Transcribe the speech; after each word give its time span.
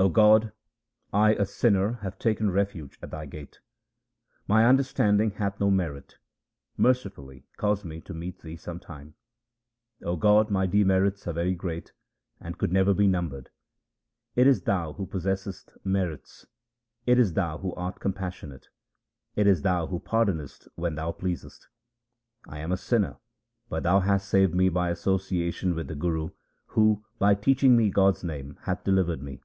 O 0.00 0.08
God, 0.08 0.52
I 1.12 1.34
a 1.34 1.44
sinner 1.44 1.94
have 2.02 2.20
taken 2.20 2.52
refuge 2.52 2.96
at 3.02 3.10
Thy 3.10 3.26
gate. 3.26 3.58
My 4.46 4.64
understanding 4.64 5.32
hath 5.32 5.58
no 5.58 5.72
merit; 5.72 6.18
mercifully 6.76 7.48
cause 7.56 7.84
me 7.84 8.00
to 8.02 8.14
meet 8.14 8.38
Thee 8.40 8.54
some 8.54 8.78
time. 8.78 9.14
0 9.98 10.14
God, 10.14 10.50
my 10.52 10.66
demerits 10.66 11.26
are 11.26 11.32
very 11.32 11.52
great, 11.56 11.92
and 12.38 12.56
could 12.58 12.70
never 12.72 12.94
be 12.94 13.08
numbered. 13.08 13.50
It 14.36 14.46
is 14.46 14.62
Thou 14.62 14.92
who 14.92 15.04
possessest 15.04 15.72
merits; 15.82 16.46
it 17.04 17.18
is 17.18 17.32
Thou 17.32 17.58
who 17.58 17.74
art 17.74 17.98
compassionate; 17.98 18.68
it 19.34 19.48
is 19.48 19.62
Thou 19.62 19.88
who 19.88 19.98
pardonest 19.98 20.68
when 20.76 20.94
Thou 20.94 21.10
pleasest. 21.10 21.66
1 22.44 22.56
am 22.58 22.70
a 22.70 22.76
sinner, 22.76 23.16
but 23.68 23.82
Thou 23.82 23.98
hast 23.98 24.28
saved 24.28 24.54
me 24.54 24.68
by 24.68 24.90
association 24.90 25.74
with 25.74 25.88
the 25.88 25.96
Guru, 25.96 26.28
who, 26.66 27.04
by 27.18 27.34
teaching 27.34 27.76
me 27.76 27.90
God's 27.90 28.22
name, 28.22 28.58
hath 28.62 28.84
delivered 28.84 29.20
me. 29.24 29.40